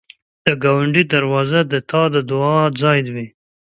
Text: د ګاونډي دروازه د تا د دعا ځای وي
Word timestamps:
د 0.45 0.47
ګاونډي 0.63 1.03
دروازه 1.13 1.59
د 1.71 1.73
تا 1.89 2.01
د 2.13 2.15
دعا 2.29 2.59
ځای 2.81 2.99
وي 3.13 3.27